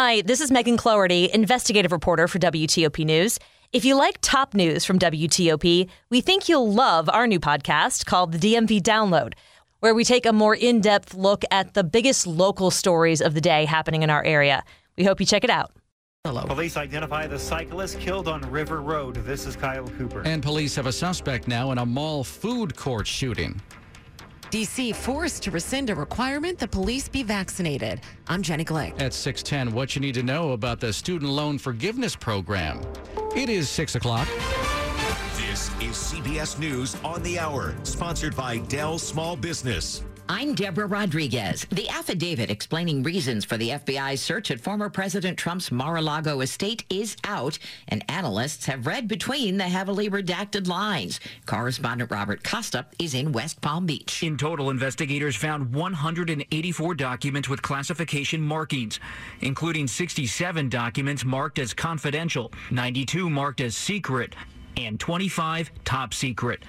[0.00, 3.36] Hi, this is Megan Cloherty, investigative reporter for WTOP News.
[3.72, 8.30] If you like top news from WTOP, we think you'll love our new podcast called
[8.30, 9.32] the DMV Download,
[9.80, 13.40] where we take a more in depth look at the biggest local stories of the
[13.40, 14.62] day happening in our area.
[14.96, 15.72] We hope you check it out.
[16.24, 16.44] Hello.
[16.46, 19.16] Police identify the cyclist killed on River Road.
[19.26, 20.22] This is Kyle Cooper.
[20.24, 23.60] And police have a suspect now in a mall food court shooting.
[24.50, 28.00] DC forced to rescind a requirement that police be vaccinated.
[28.28, 28.98] I'm Jenny Glick.
[29.00, 32.80] At 610, what you need to know about the student loan forgiveness program.
[33.36, 34.26] It is 6 o'clock.
[35.36, 40.02] This is CBS News on the Hour, sponsored by Dell Small Business.
[40.30, 41.66] I'm Deborah Rodriguez.
[41.70, 47.16] The affidavit explaining reasons for the FBI's search at former President Trump's Mar-a-Lago estate is
[47.24, 51.18] out, and analysts have read between the heavily redacted lines.
[51.46, 54.22] Correspondent Robert Costa is in West Palm Beach.
[54.22, 59.00] In total, investigators found 184 documents with classification markings,
[59.40, 64.34] including 67 documents marked as confidential, 92 marked as secret,
[64.76, 66.62] and 25 top secret.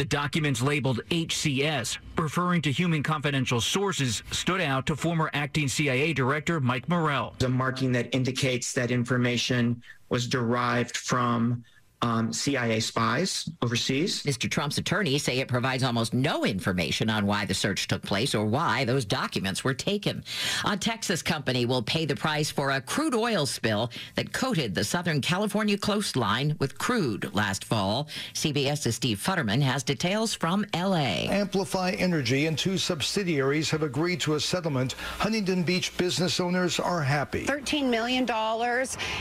[0.00, 6.14] The documents labeled HCS, referring to human confidential sources, stood out to former acting CIA
[6.14, 7.34] Director Mike Morell.
[7.42, 11.62] A marking that indicates that information was derived from
[12.02, 14.22] um, CIA spies overseas.
[14.22, 14.50] Mr.
[14.50, 18.44] Trump's attorneys say it provides almost no information on why the search took place or
[18.46, 20.24] why those documents were taken.
[20.64, 24.84] A Texas company will pay the price for a crude oil spill that coated the
[24.84, 28.08] Southern California coastline with crude last fall.
[28.34, 31.28] CBS's Steve Futterman has details from L.A.
[31.28, 34.94] Amplify Energy and two subsidiaries have agreed to a settlement.
[35.18, 37.44] Huntington Beach business owners are happy.
[37.44, 38.26] $13 million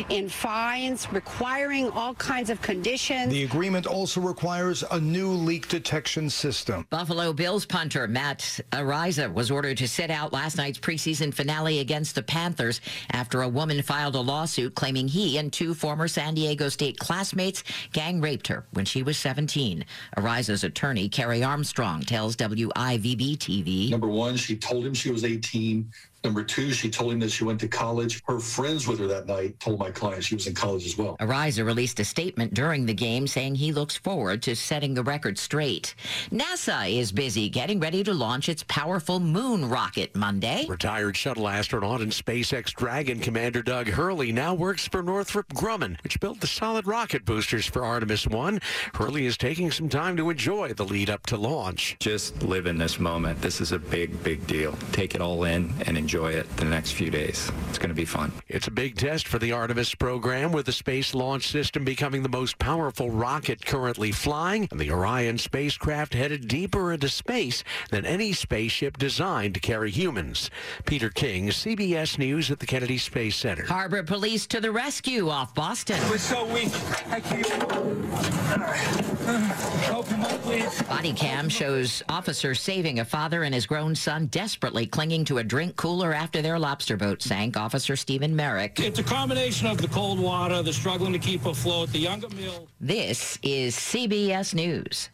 [0.10, 3.32] in fines requiring all kinds of conditions.
[3.32, 6.86] The agreement also requires a new leak detection system.
[6.92, 12.14] Buffalo Bills punter Matt Araiza was ordered to sit out last night's preseason finale against
[12.14, 12.80] the Panthers
[13.12, 17.64] after a woman filed a lawsuit claiming he and two former San Diego State classmates
[17.92, 19.84] gang raped her when she was 17.
[20.18, 23.90] Araiza's attorney, Kerry Armstrong, tells WIVB TV.
[23.90, 25.92] Number one, she told him she was 18.
[26.24, 28.22] Number two, she told him that she went to college.
[28.28, 31.16] Her friends with her that night told my client she was in college as well.
[31.20, 35.38] Araiza released a statement during the game saying he looks forward to setting the record
[35.38, 35.96] straight.
[36.32, 40.66] NASA is busy getting ready to launch its powerful moon rocket Monday.
[40.68, 46.20] Retired shuttle astronaut and SpaceX Dragon commander Doug Hurley now works for Northrop Grumman, which
[46.20, 48.60] built the solid rocket boosters for Artemis 1.
[48.96, 51.96] Hurley is taking some time to enjoy the lead up to launch.
[52.00, 53.42] Just live in this moment.
[53.42, 54.78] This is a big, big deal.
[54.92, 57.52] Take it all in and enjoy enjoy it the next few days.
[57.70, 58.32] It's going to be fun.
[58.48, 62.30] It's a big test for the Artemis program, with the Space Launch System becoming the
[62.30, 68.34] most powerful rocket currently flying, and the Orion spacecraft headed deeper into space than any
[68.34, 70.50] spaceship designed to carry humans.
[70.88, 73.66] Peter King, CBS News at the Kennedy Space Center.
[73.66, 76.00] Harbor Police to the rescue off Boston.
[76.10, 76.72] We're so weak.
[77.12, 77.70] I can't.
[79.90, 80.84] Help him up, please.
[80.84, 85.44] Body cam shows officers saving a father and his grown son desperately clinging to a
[85.44, 87.58] drink cooler after their lobster boat sank.
[87.58, 88.80] Officer Stephen Merrick.
[88.80, 92.68] It's a combination of the cold water, the struggling to keep afloat, the younger meal.
[92.80, 95.10] This is CBS News.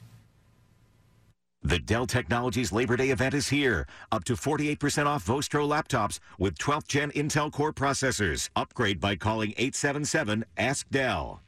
[1.63, 3.87] The Dell Technologies Labor Day event is here.
[4.11, 8.49] Up to 48% off Vostro laptops with 12th gen Intel Core processors.
[8.57, 11.41] Upgrade by calling 877 Ask Dell.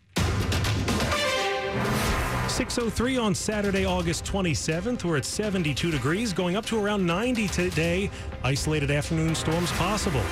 [2.57, 5.03] 603 on Saturday, August 27th.
[5.03, 8.09] We're at 72 degrees, going up to around 90 today.
[8.43, 10.23] Isolated afternoon storms possible.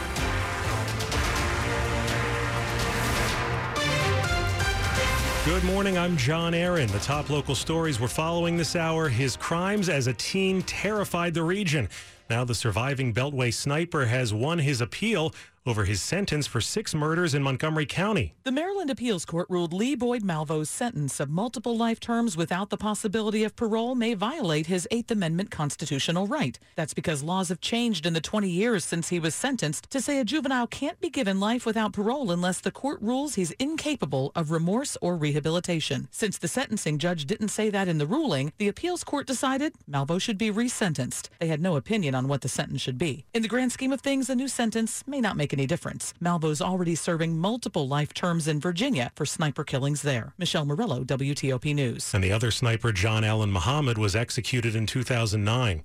[5.46, 6.00] Good morning.
[6.00, 6.88] I'm John Aaron.
[6.88, 9.07] The top local stories we're following this hour.
[9.07, 11.88] His crimes as a teen terrified the region.
[12.28, 15.31] Now, the surviving Beltway sniper has won his appeal
[15.66, 18.36] over his sentence for six murders in Montgomery County.
[18.44, 22.78] The Maryland Appeals Court ruled Lee Boyd Malvo's sentence of multiple life terms without the
[22.78, 26.59] possibility of parole may violate his Eighth Amendment constitutional right.
[26.75, 30.20] That's because laws have changed in the 20 years since he was sentenced to say
[30.20, 34.51] a juvenile can't be given life without parole unless the court rules he's incapable of
[34.51, 36.07] remorse or rehabilitation.
[36.12, 40.22] Since the sentencing judge didn't say that in the ruling, the appeals court decided Malvo
[40.22, 41.30] should be resentenced.
[41.39, 43.25] They had no opinion on what the sentence should be.
[43.34, 46.13] In the grand scheme of things, a new sentence may not make any difference.
[46.22, 50.34] Malvo's already serving multiple life terms in Virginia for sniper killings there.
[50.38, 52.13] Michelle Murillo, WTOP News.
[52.13, 55.81] And the other sniper, John Allen Muhammad, was executed in 2009.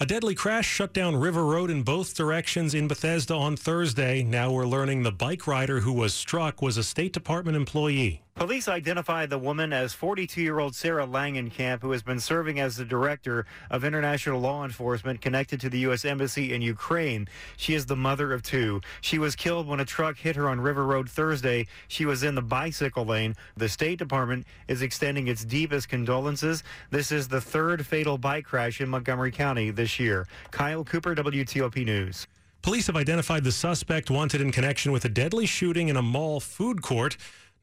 [0.00, 4.22] A deadly crash shut down River Road in both directions in Bethesda on Thursday.
[4.22, 8.22] Now we're learning the bike rider who was struck was a State Department employee.
[8.38, 12.76] Police identify the woman as 42 year old Sarah Langenkamp, who has been serving as
[12.76, 16.04] the director of international law enforcement connected to the U.S.
[16.04, 17.26] Embassy in Ukraine.
[17.56, 18.80] She is the mother of two.
[19.00, 21.66] She was killed when a truck hit her on River Road Thursday.
[21.88, 23.34] She was in the bicycle lane.
[23.56, 26.62] The State Department is extending its deepest condolences.
[26.90, 30.28] This is the third fatal bike crash in Montgomery County this year.
[30.52, 32.28] Kyle Cooper, WTOP News.
[32.62, 36.38] Police have identified the suspect wanted in connection with a deadly shooting in a mall
[36.38, 37.16] food court.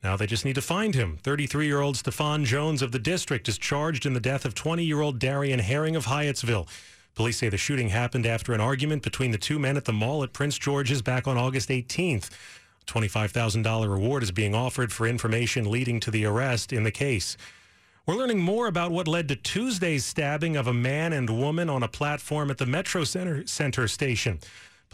[0.06, 1.18] Now they just need to find him.
[1.24, 4.86] 33 year old Stefan Jones of the district is charged in the death of 20
[4.86, 6.68] year old Darian Herring of Hyattsville.
[7.16, 10.22] Police say the shooting happened after an argument between the two men at the mall
[10.22, 12.30] at Prince George's back on August 18th.
[12.84, 17.36] A $25,000 reward is being offered for information leading to the arrest in the case.
[18.06, 21.81] We're learning more about what led to Tuesday's stabbing of a man and woman on
[21.81, 24.38] a platform at the Metro Center, Center station.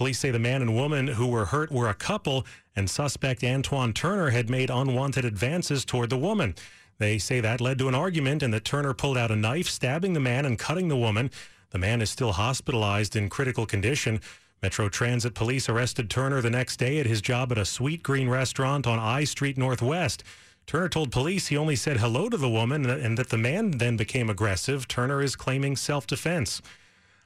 [0.02, 2.44] Police say the man and woman who were hurt were a couple,
[2.76, 6.56] and suspect Antoine Turner had made unwanted advances toward the woman.
[6.98, 10.14] They say that led to an argument and that Turner pulled out a knife, stabbing
[10.14, 11.30] the man and cutting the woman.
[11.70, 14.22] The man is still hospitalized in critical condition.
[14.64, 18.88] Metro Transit police arrested Turner the next day at his job at a Sweetgreen restaurant
[18.88, 20.24] on I Street Northwest.
[20.66, 23.98] Turner told police he only said hello to the woman and that the man then
[23.98, 24.88] became aggressive.
[24.88, 26.60] Turner is claiming self defense.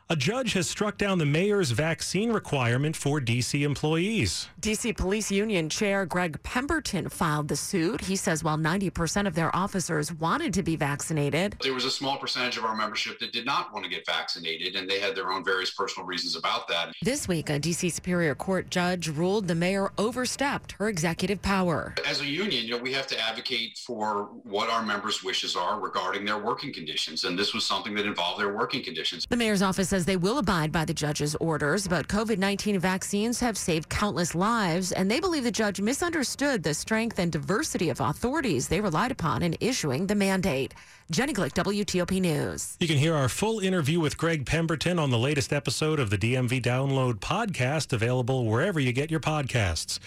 [0.08, 3.64] A judge has struck down the mayor's vaccine requirement for D.C.
[3.64, 4.48] employees.
[4.60, 4.94] D.C.
[4.94, 8.02] Police Union Chair Greg Pemberton filed the suit.
[8.02, 12.20] He says while 90% of their officers wanted to be vaccinated, there was a small
[12.20, 15.32] percentage of our membership that did not want to get vaccinated, and they had their
[15.32, 16.94] own various personal reasons about that.
[17.02, 17.90] This week, a D.C.
[17.90, 21.96] Superior Court judge ruled the mayor overstepped her executive power.
[22.06, 25.80] As a union, you know, we have to advocate for what our members' wishes are
[25.80, 29.26] regarding their working conditions, and this was something that involved their working conditions.
[29.28, 33.40] The mayor's office says they will abide by the judge's orders, but COVID 19 vaccines
[33.40, 38.02] have saved countless lives, and they believe the judge misunderstood the strength and diversity of
[38.02, 40.74] authorities they relied upon in issuing the mandate.
[41.12, 42.76] Jenny Glick, WTOP News.
[42.82, 46.18] You can hear our full interview with Greg Pemberton on the latest episode of the
[46.18, 50.00] DMV Download podcast, available wherever you get your podcasts.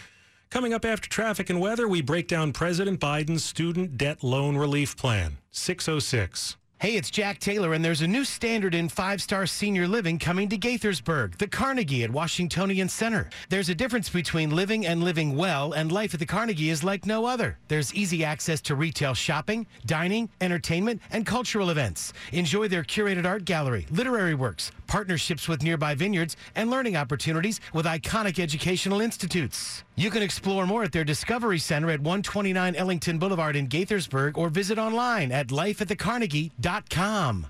[0.50, 4.98] Coming up after traffic and weather, we break down President Biden's student debt loan relief
[4.98, 5.38] plan.
[5.50, 6.58] 606.
[6.80, 10.48] Hey, it's Jack Taylor, and there's a new standard in five star senior living coming
[10.48, 13.28] to Gaithersburg, the Carnegie at Washingtonian Center.
[13.48, 17.04] There's a difference between living and living well, and life at the Carnegie is like
[17.04, 17.58] no other.
[17.66, 22.12] There's easy access to retail shopping, dining, entertainment, and cultural events.
[22.30, 27.86] Enjoy their curated art gallery, literary works, partnerships with nearby vineyards, and learning opportunities with
[27.86, 29.82] iconic educational institutes.
[29.98, 34.48] You can explore more at their Discovery Center at 129 Ellington Boulevard in Gaithersburg or
[34.48, 37.46] visit online at lifeatthecarnegie.com.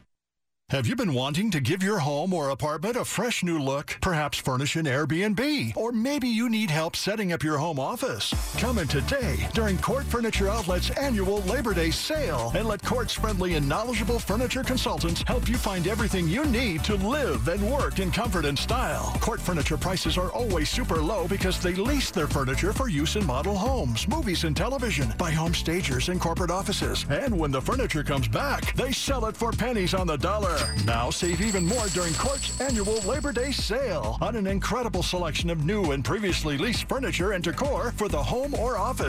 [0.71, 3.97] Have you been wanting to give your home or apartment a fresh new look?
[4.03, 5.75] Perhaps furnish an Airbnb?
[5.75, 8.35] Or maybe you need help setting up your home office?
[8.59, 13.55] Come in today during Court Furniture Outlet's annual Labor Day sale and let Court's friendly
[13.55, 18.11] and knowledgeable furniture consultants help you find everything you need to live and work in
[18.11, 19.17] comfort and style.
[19.23, 23.25] Court Furniture prices are always super low because they lease their furniture for use in
[23.25, 27.07] model homes, movies, and television by home stagers and corporate offices.
[27.09, 30.58] And when the furniture comes back, they sell it for pennies on the dollar.
[30.85, 35.65] Now save even more during Court's annual Labor Day sale on an incredible selection of
[35.65, 39.07] new and previously leased furniture and decor for the home or office.